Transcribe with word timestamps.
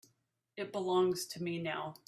It 0.57 0.71
belongs 0.71 1.27
to 1.27 1.43
me 1.43 1.59
now. 1.59 1.93